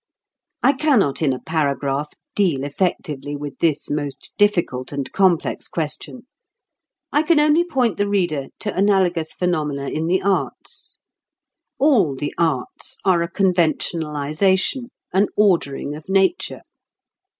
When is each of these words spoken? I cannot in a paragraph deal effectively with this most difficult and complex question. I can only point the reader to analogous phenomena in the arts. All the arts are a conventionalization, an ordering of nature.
I 0.63 0.73
cannot 0.73 1.21
in 1.21 1.31
a 1.31 1.37
paragraph 1.37 2.11
deal 2.33 2.63
effectively 2.63 3.35
with 3.35 3.59
this 3.59 3.87
most 3.87 4.33
difficult 4.35 4.91
and 4.91 5.11
complex 5.11 5.67
question. 5.67 6.25
I 7.11 7.21
can 7.21 7.39
only 7.39 7.63
point 7.63 7.97
the 7.97 8.07
reader 8.07 8.47
to 8.61 8.75
analogous 8.75 9.31
phenomena 9.33 9.89
in 9.89 10.07
the 10.07 10.23
arts. 10.23 10.97
All 11.77 12.15
the 12.15 12.33
arts 12.39 12.97
are 13.05 13.21
a 13.21 13.29
conventionalization, 13.31 14.89
an 15.13 15.27
ordering 15.37 15.93
of 15.93 16.09
nature. 16.09 16.61